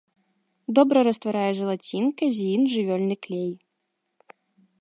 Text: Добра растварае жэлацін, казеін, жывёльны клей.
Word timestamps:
Добра 0.77 0.99
растварае 1.07 1.51
жэлацін, 1.59 2.03
казеін, 2.23 2.61
жывёльны 2.77 3.15
клей. 3.27 3.51